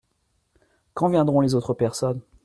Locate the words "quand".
0.95-1.09